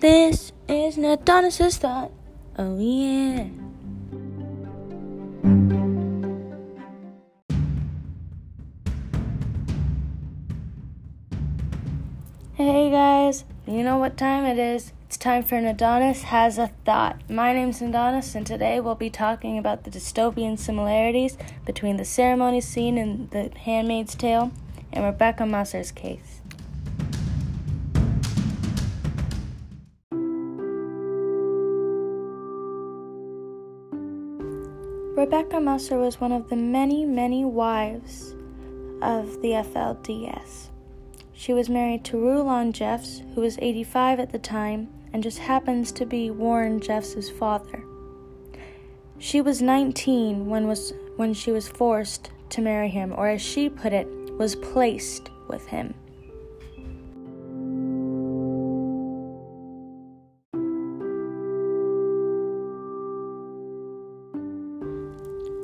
This 0.00 0.52
is 0.66 0.96
an 0.96 1.04
thought. 1.18 2.10
Oh, 2.56 2.78
yeah. 2.78 3.44
Hey 12.54 12.90
guys, 12.90 13.44
you 13.66 13.82
know 13.82 13.98
what 13.98 14.16
time 14.16 14.46
it 14.46 14.58
is? 14.58 14.94
It's 15.04 15.18
time 15.18 15.42
for 15.42 15.56
an 15.56 15.66
Adonis 15.66 16.22
Has 16.22 16.56
a 16.56 16.68
Thought. 16.86 17.20
My 17.28 17.52
name's 17.52 17.82
Adonis, 17.82 18.34
and 18.34 18.46
today 18.46 18.80
we'll 18.80 18.94
be 18.94 19.10
talking 19.10 19.58
about 19.58 19.84
the 19.84 19.90
dystopian 19.90 20.58
similarities 20.58 21.36
between 21.66 21.98
the 21.98 22.06
ceremony 22.06 22.62
scene 22.62 22.96
in 22.96 23.28
The 23.32 23.50
Handmaid's 23.54 24.14
Tale 24.14 24.50
and 24.94 25.04
Rebecca 25.04 25.44
Musser's 25.44 25.92
case. 25.92 26.39
Rebecca 35.20 35.60
Musser 35.60 35.98
was 35.98 36.18
one 36.18 36.32
of 36.32 36.48
the 36.48 36.56
many, 36.56 37.04
many 37.04 37.44
wives 37.44 38.34
of 39.02 39.42
the 39.42 39.50
FLDS. 39.50 40.68
She 41.34 41.52
was 41.52 41.68
married 41.68 42.06
to 42.06 42.16
Rulon 42.16 42.72
Jeffs, 42.72 43.20
who 43.34 43.42
was 43.42 43.58
85 43.60 44.18
at 44.18 44.32
the 44.32 44.38
time 44.38 44.88
and 45.12 45.22
just 45.22 45.40
happens 45.40 45.92
to 45.92 46.06
be 46.06 46.30
Warren 46.30 46.80
Jeffs' 46.80 47.28
father. 47.28 47.84
She 49.18 49.42
was 49.42 49.60
19 49.60 50.46
when 50.46 50.66
was 50.66 50.94
when 51.16 51.34
she 51.34 51.52
was 51.52 51.68
forced 51.68 52.30
to 52.48 52.62
marry 52.62 52.88
him, 52.88 53.12
or 53.14 53.28
as 53.28 53.42
she 53.42 53.68
put 53.68 53.92
it, 53.92 54.08
was 54.38 54.56
placed 54.56 55.28
with 55.48 55.66
him. 55.66 55.92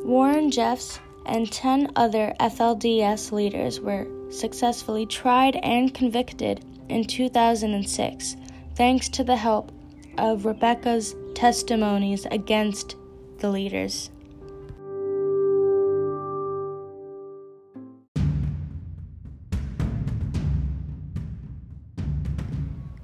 Warren 0.07 0.53
Jeffs 0.53 1.01
and 1.25 1.51
10 1.51 1.91
other 1.97 2.33
FLDS 2.39 3.33
leaders 3.33 3.81
were 3.81 4.07
successfully 4.31 5.05
tried 5.05 5.57
and 5.65 5.93
convicted 5.93 6.65
in 6.89 7.03
2006 7.03 8.37
thanks 8.77 9.09
to 9.09 9.25
the 9.25 9.35
help 9.35 9.73
of 10.17 10.47
Rebecca's 10.47 11.17
testimonies 11.35 12.25
against 12.31 12.95
the 13.39 13.51
leaders. 13.51 14.11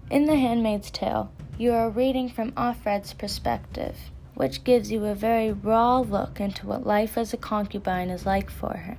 In 0.09 0.27
The 0.27 0.37
Handmaid's 0.37 0.93
Tale, 0.93 1.33
you 1.59 1.73
are 1.73 1.91
reading 1.91 2.29
from 2.29 2.53
Offred's 2.53 3.13
perspective, 3.13 3.97
which 4.35 4.65
gives 4.65 4.91
you 4.91 5.05
a 5.05 5.15
very 5.15 5.53
raw 5.53 6.01
look 6.01 6.41
into 6.41 6.67
what 6.67 6.87
life 6.87 7.19
as 7.19 7.33
a 7.33 7.37
concubine 7.37 8.11
is 8.11 8.27
like 8.27 8.51
for 8.51 8.77
her. 8.77 8.99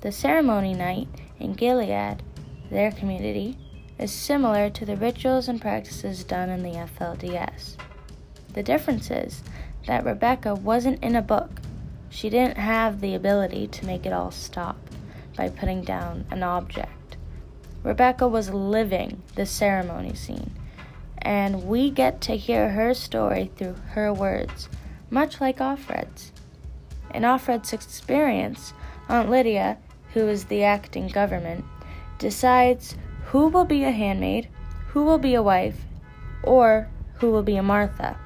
The 0.00 0.12
ceremony 0.12 0.74
night 0.74 1.08
in 1.38 1.54
Gilead, 1.54 2.22
their 2.70 2.92
community, 2.92 3.58
is 3.98 4.12
similar 4.12 4.68
to 4.70 4.84
the 4.84 4.96
rituals 4.96 5.48
and 5.48 5.60
practices 5.60 6.24
done 6.24 6.50
in 6.50 6.62
the 6.62 6.72
FLDS. 6.72 7.76
The 8.52 8.62
difference 8.62 9.10
is 9.10 9.42
that 9.86 10.04
Rebecca 10.04 10.54
wasn't 10.54 11.02
in 11.02 11.16
a 11.16 11.22
book. 11.22 11.60
She 12.10 12.28
didn't 12.28 12.58
have 12.58 13.00
the 13.00 13.14
ability 13.14 13.68
to 13.68 13.86
make 13.86 14.06
it 14.06 14.12
all 14.12 14.30
stop 14.30 14.76
by 15.36 15.48
putting 15.48 15.82
down 15.82 16.24
an 16.30 16.42
object. 16.42 17.16
Rebecca 17.82 18.26
was 18.26 18.50
living 18.50 19.22
the 19.34 19.46
ceremony 19.46 20.14
scene, 20.14 20.50
and 21.26 21.64
we 21.64 21.90
get 21.90 22.20
to 22.22 22.36
hear 22.36 22.70
her 22.70 22.94
story 22.94 23.50
through 23.56 23.74
her 23.90 24.12
words, 24.12 24.68
much 25.10 25.40
like 25.40 25.58
Offred's. 25.58 26.32
In 27.12 27.22
Offred's 27.24 27.72
experience, 27.72 28.72
Aunt 29.08 29.28
Lydia 29.28 29.78
who 30.16 30.28
is 30.28 30.46
the 30.46 30.62
acting 30.62 31.08
government, 31.08 31.62
decides 32.18 32.96
who 33.26 33.48
will 33.48 33.66
be 33.66 33.84
a 33.84 33.90
handmaid, 33.90 34.48
who 34.88 35.04
will 35.04 35.18
be 35.18 35.34
a 35.34 35.42
wife, 35.42 35.84
or 36.42 36.88
who 37.16 37.30
will 37.30 37.42
be 37.42 37.56
a 37.56 37.62
Martha. 37.62 38.18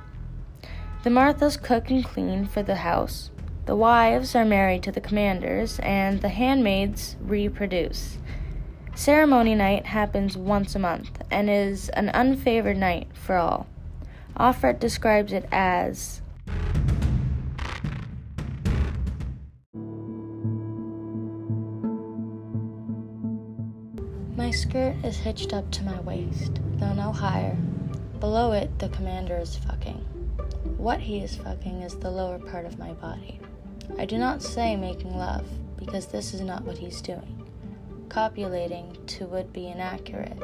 The 1.03 1.11
Marthas 1.11 1.61
cook 1.61 1.91
and 1.91 2.05
clean 2.05 2.47
for 2.47 2.63
the 2.63 2.77
house, 2.77 3.31
the 3.67 3.75
wives 3.75 4.37
are 4.37 4.45
married 4.45 4.85
to 4.85 4.93
the 4.93 5.01
commanders, 5.01 5.81
and 5.81 6.21
the 6.21 6.29
handmaids 6.29 7.17
reproduce. 7.21 8.19
Ceremony 9.01 9.55
night 9.55 9.87
happens 9.87 10.37
once 10.37 10.75
a 10.75 10.79
month 10.79 11.23
and 11.31 11.49
is 11.49 11.89
an 11.89 12.11
unfavored 12.13 12.77
night 12.77 13.09
for 13.15 13.37
all. 13.37 13.67
Offred 14.37 14.79
describes 14.79 15.33
it 15.33 15.49
as 15.51 16.21
My 24.37 24.51
skirt 24.51 24.97
is 25.03 25.17
hitched 25.17 25.55
up 25.55 25.71
to 25.71 25.83
my 25.83 25.99
waist, 26.03 26.61
though 26.75 26.93
no 26.93 27.11
higher. 27.11 27.57
Below 28.19 28.53
it, 28.53 28.79
the 28.81 28.91
commander 28.91 29.39
is 29.39 29.57
fucking. 29.57 29.97
What 30.77 31.01
he 31.01 31.21
is 31.21 31.37
fucking 31.37 31.81
is 31.81 31.97
the 31.97 32.11
lower 32.11 32.39
part 32.39 32.67
of 32.67 32.79
my 32.79 32.93
body. 32.93 33.41
I 33.99 34.05
do 34.05 34.19
not 34.19 34.43
say 34.43 34.77
making 34.77 35.17
love, 35.17 35.47
because 35.79 36.05
this 36.05 36.35
is 36.35 36.43
not 36.43 36.65
what 36.65 36.77
he's 36.77 37.01
doing. 37.01 37.40
Copulating 38.11 38.99
to 39.07 39.25
would 39.27 39.53
be 39.53 39.69
inaccurate, 39.69 40.37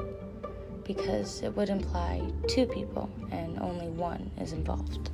because 0.85 1.43
it 1.43 1.55
would 1.57 1.69
imply 1.69 2.23
two 2.47 2.65
people 2.65 3.11
and 3.33 3.59
only 3.59 3.89
one 3.89 4.31
is 4.41 4.53
involved. 4.53 5.11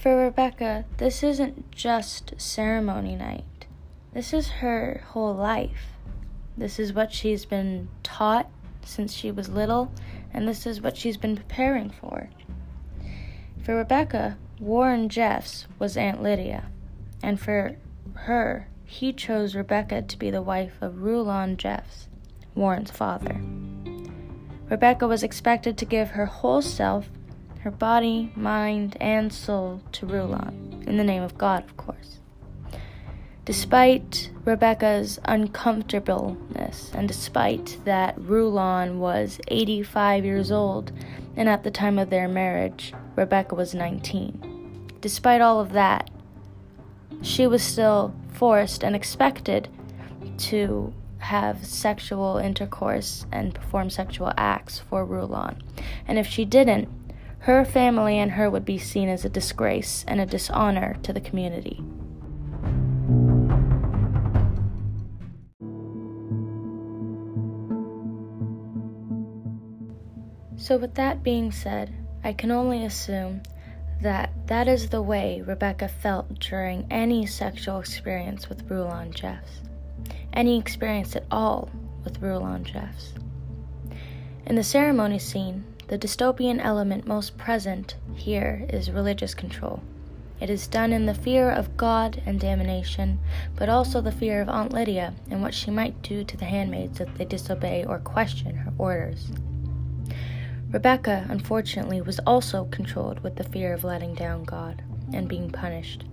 For 0.00 0.16
Rebecca, 0.16 0.84
this 0.98 1.22
isn't 1.22 1.70
just 1.72 2.34
ceremony 2.40 3.16
night. 3.16 3.66
This 4.12 4.32
is 4.32 4.48
her 4.48 5.02
whole 5.08 5.34
life. 5.34 5.86
This 6.56 6.78
is 6.78 6.92
what 6.92 7.12
she's 7.12 7.44
been 7.44 7.88
taught 8.04 8.48
since 8.84 9.12
she 9.12 9.30
was 9.30 9.48
little, 9.48 9.90
and 10.34 10.48
this 10.48 10.66
is 10.66 10.80
what 10.80 10.96
she's 10.96 11.16
been 11.16 11.36
preparing 11.36 11.90
for. 11.90 12.28
For 13.62 13.76
Rebecca, 13.76 14.36
Warren 14.60 15.08
Jeffs 15.08 15.66
was 15.78 15.96
Aunt 15.96 16.22
Lydia, 16.22 16.66
and 17.22 17.40
for 17.40 17.76
her, 18.14 18.68
he 18.84 19.12
chose 19.12 19.54
Rebecca 19.54 20.02
to 20.02 20.18
be 20.18 20.30
the 20.30 20.42
wife 20.42 20.74
of 20.80 21.02
Rulon 21.02 21.56
Jeffs, 21.56 22.08
Warren's 22.54 22.90
father. 22.90 23.40
Rebecca 24.68 25.06
was 25.06 25.22
expected 25.22 25.78
to 25.78 25.84
give 25.84 26.10
her 26.10 26.26
whole 26.26 26.62
self 26.62 27.08
her 27.64 27.70
body, 27.70 28.30
mind, 28.36 28.94
and 29.00 29.32
soul 29.32 29.80
to 29.90 30.04
Rulon, 30.04 30.84
in 30.86 30.98
the 30.98 31.02
name 31.02 31.22
of 31.22 31.38
God, 31.38 31.64
of 31.64 31.78
course. 31.78 32.18
Despite 33.46 34.30
Rebecca's 34.44 35.18
uncomfortableness, 35.24 36.90
and 36.94 37.08
despite 37.08 37.78
that 37.84 38.14
Rulon 38.18 38.98
was 38.98 39.40
85 39.48 40.24
years 40.24 40.52
old, 40.52 40.92
and 41.34 41.48
at 41.48 41.64
the 41.64 41.70
time 41.70 41.98
of 41.98 42.10
their 42.10 42.28
marriage, 42.28 42.92
Rebecca 43.16 43.54
was 43.54 43.74
19. 43.74 44.90
Despite 45.00 45.40
all 45.40 45.60
of 45.60 45.72
that, 45.72 46.10
she 47.22 47.46
was 47.46 47.62
still 47.62 48.14
forced 48.32 48.84
and 48.84 48.94
expected 48.94 49.68
to 50.36 50.92
have 51.18 51.64
sexual 51.64 52.36
intercourse 52.36 53.24
and 53.32 53.54
perform 53.54 53.88
sexual 53.88 54.32
acts 54.36 54.78
for 54.78 55.06
Rulon. 55.06 55.62
And 56.06 56.18
if 56.18 56.26
she 56.26 56.44
didn't, 56.44 56.88
her 57.40 57.64
family 57.64 58.18
and 58.18 58.32
her 58.32 58.50
would 58.50 58.64
be 58.64 58.76
seen 58.76 59.08
as 59.08 59.24
a 59.24 59.30
disgrace 59.30 60.04
and 60.06 60.20
a 60.20 60.26
dishonor 60.26 60.96
to 61.02 61.14
the 61.14 61.20
community. 61.20 61.82
So, 70.56 70.76
with 70.76 70.94
that 70.94 71.22
being 71.22 71.52
said, 71.52 71.92
I 72.22 72.32
can 72.32 72.50
only 72.50 72.84
assume 72.84 73.42
that 74.00 74.30
that 74.46 74.68
is 74.68 74.88
the 74.88 75.02
way 75.02 75.42
Rebecca 75.46 75.88
felt 75.88 76.38
during 76.38 76.86
any 76.90 77.26
sexual 77.26 77.80
experience 77.80 78.48
with 78.48 78.70
Rulon 78.70 79.12
Jeffs, 79.12 79.62
any 80.32 80.58
experience 80.58 81.16
at 81.16 81.24
all 81.30 81.70
with 82.04 82.20
Rulon 82.20 82.64
Jeffs. 82.64 83.14
In 84.46 84.56
the 84.56 84.64
ceremony 84.64 85.18
scene, 85.18 85.64
the 85.88 85.98
dystopian 85.98 86.60
element 86.62 87.06
most 87.06 87.36
present 87.36 87.96
here 88.14 88.66
is 88.68 88.90
religious 88.90 89.34
control. 89.34 89.82
It 90.40 90.50
is 90.50 90.66
done 90.66 90.92
in 90.92 91.06
the 91.06 91.14
fear 91.14 91.50
of 91.50 91.76
God 91.76 92.22
and 92.26 92.40
damnation, 92.40 93.20
but 93.56 93.68
also 93.68 94.00
the 94.00 94.12
fear 94.12 94.40
of 94.42 94.48
Aunt 94.48 94.72
Lydia 94.72 95.14
and 95.30 95.40
what 95.40 95.54
she 95.54 95.70
might 95.70 96.02
do 96.02 96.24
to 96.24 96.36
the 96.36 96.44
handmaids 96.44 97.00
if 97.00 97.14
they 97.16 97.24
disobey 97.24 97.84
or 97.84 97.98
question 97.98 98.56
her 98.56 98.72
orders. 98.76 99.30
Rebecca, 100.74 101.24
unfortunately, 101.28 102.00
was 102.00 102.18
also 102.26 102.64
controlled 102.64 103.20
with 103.20 103.36
the 103.36 103.44
fear 103.44 103.72
of 103.72 103.84
letting 103.84 104.12
down 104.12 104.42
God 104.42 104.82
and 105.12 105.28
being 105.28 105.48
punished. 105.48 106.04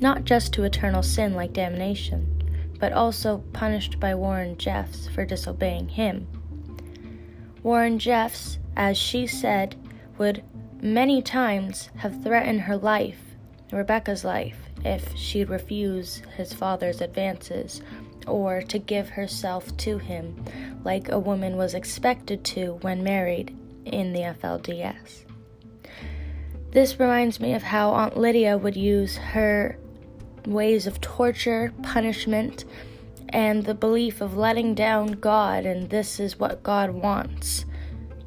not 0.00 0.24
just 0.24 0.54
to 0.54 0.64
eternal 0.64 1.02
sin 1.02 1.34
like 1.34 1.52
damnation, 1.52 2.42
but 2.80 2.94
also 2.94 3.44
punished 3.52 4.00
by 4.00 4.14
Warren 4.14 4.56
Jeffs 4.56 5.08
for 5.08 5.26
disobeying 5.26 5.88
him. 5.88 6.26
Warren 7.62 7.98
Jeffs, 7.98 8.58
as 8.78 8.96
she 8.96 9.26
said, 9.26 9.76
would 10.16 10.42
many 10.80 11.20
times 11.20 11.90
have 11.96 12.22
threatened 12.22 12.62
her 12.62 12.78
life, 12.78 13.20
Rebecca's 13.70 14.24
life, 14.24 14.56
if 14.86 15.14
she'd 15.14 15.50
refuse 15.50 16.22
his 16.36 16.54
father's 16.54 17.02
advances 17.02 17.82
or 18.26 18.62
to 18.62 18.78
give 18.78 19.10
herself 19.10 19.76
to 19.76 19.98
him 19.98 20.42
like 20.82 21.10
a 21.10 21.18
woman 21.18 21.58
was 21.58 21.74
expected 21.74 22.42
to 22.44 22.78
when 22.80 23.04
married 23.04 23.54
in 23.86 24.12
the 24.12 24.20
FLDS. 24.20 25.24
This 26.72 27.00
reminds 27.00 27.40
me 27.40 27.54
of 27.54 27.62
how 27.62 27.92
Aunt 27.92 28.18
Lydia 28.18 28.58
would 28.58 28.76
use 28.76 29.16
her 29.16 29.78
ways 30.46 30.86
of 30.86 31.00
torture, 31.00 31.72
punishment, 31.82 32.64
and 33.30 33.64
the 33.64 33.74
belief 33.74 34.20
of 34.20 34.36
letting 34.36 34.74
down 34.74 35.12
God 35.12 35.66
and 35.66 35.90
this 35.90 36.20
is 36.20 36.38
what 36.38 36.62
God 36.62 36.90
wants 36.90 37.64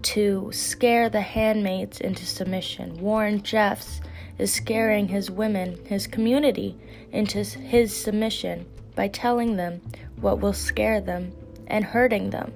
to 0.02 0.50
scare 0.54 1.10
the 1.10 1.22
handmaids 1.22 2.00
into 2.00 2.26
submission. 2.26 2.98
Warren 2.98 3.42
Jeffs 3.44 4.02
is 4.38 4.54
scaring 4.54 5.08
his 5.08 5.30
women, 5.30 5.78
his 5.86 6.08
community, 6.08 6.78
into 7.12 7.44
his 7.44 7.96
submission 7.96 8.66
by 8.96 9.08
telling 9.10 9.58
them 9.58 9.82
what 10.22 10.40
will 10.40 10.54
scare 10.54 11.02
them 11.02 11.32
and 11.68 11.86
hurting 11.86 12.30
them, 12.30 12.52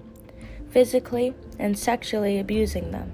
physically 0.73 1.35
and 1.59 1.77
sexually 1.77 2.39
abusing 2.39 2.89
them. 2.89 3.13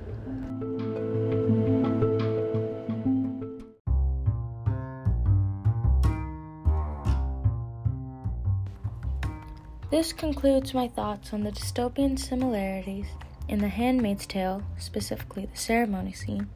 This 9.92 10.14
concludes 10.14 10.74
my 10.74 10.88
thoughts 10.88 11.34
on 11.34 11.44
the 11.44 11.52
dystopian 11.52 12.18
similarities 12.18 13.08
in 13.50 13.60
The 13.60 13.68
Handmaid's 13.68 14.26
Tale, 14.26 14.64
specifically 14.78 15.48
the 15.48 15.58
ceremony 15.58 16.14
scene, 16.14 16.48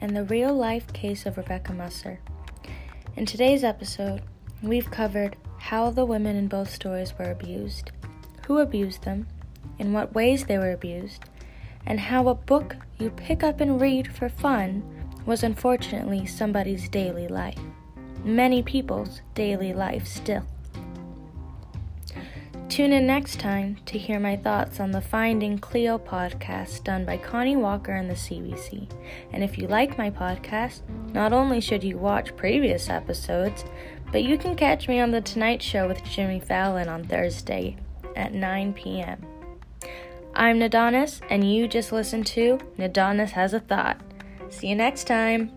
and 0.00 0.16
the 0.16 0.24
real 0.24 0.52
life 0.52 0.92
case 0.92 1.26
of 1.26 1.36
Rebecca 1.36 1.72
Musser. 1.72 2.18
In 3.16 3.24
today's 3.24 3.62
episode, 3.62 4.22
we've 4.62 4.90
covered 4.90 5.36
how 5.58 5.90
the 5.90 6.06
women 6.06 6.34
in 6.34 6.48
both 6.48 6.74
stories 6.74 7.12
were 7.16 7.30
abused, 7.30 7.92
who 8.46 8.58
abused 8.58 9.04
them, 9.04 9.28
in 9.78 9.92
what 9.92 10.14
ways 10.14 10.44
they 10.44 10.58
were 10.58 10.72
abused, 10.72 11.24
and 11.86 11.98
how 11.98 12.28
a 12.28 12.34
book 12.34 12.76
you 12.98 13.10
pick 13.10 13.42
up 13.42 13.60
and 13.60 13.80
read 13.80 14.12
for 14.12 14.28
fun 14.28 14.82
was 15.26 15.42
unfortunately 15.42 16.26
somebody's 16.26 16.88
daily 16.88 17.28
life. 17.28 17.58
Many 18.24 18.62
people's 18.62 19.22
daily 19.34 19.72
life 19.72 20.06
still. 20.06 20.44
Tune 22.68 22.92
in 22.92 23.04
next 23.04 23.40
time 23.40 23.78
to 23.86 23.98
hear 23.98 24.20
my 24.20 24.36
thoughts 24.36 24.78
on 24.78 24.92
the 24.92 25.00
Finding 25.00 25.58
Cleo 25.58 25.98
podcast 25.98 26.84
done 26.84 27.04
by 27.04 27.16
Connie 27.16 27.56
Walker 27.56 27.92
and 27.92 28.08
the 28.08 28.14
CBC. 28.14 28.88
And 29.32 29.42
if 29.42 29.58
you 29.58 29.66
like 29.66 29.98
my 29.98 30.08
podcast, 30.08 30.82
not 31.12 31.32
only 31.32 31.60
should 31.60 31.82
you 31.82 31.98
watch 31.98 32.36
previous 32.36 32.88
episodes, 32.88 33.64
but 34.12 34.22
you 34.22 34.38
can 34.38 34.54
catch 34.54 34.86
me 34.86 35.00
on 35.00 35.10
The 35.10 35.20
Tonight 35.20 35.60
Show 35.60 35.88
with 35.88 36.04
Jimmy 36.04 36.38
Fallon 36.38 36.88
on 36.88 37.02
Thursday 37.02 37.76
at 38.14 38.34
9 38.34 38.72
p.m. 38.74 39.26
I'm 40.34 40.60
Nadonis, 40.60 41.20
and 41.28 41.52
you 41.52 41.66
just 41.66 41.90
listened 41.90 42.26
to 42.28 42.58
Nadonis 42.78 43.30
Has 43.30 43.52
a 43.52 43.60
Thought. 43.60 44.00
See 44.48 44.68
you 44.68 44.76
next 44.76 45.04
time. 45.06 45.50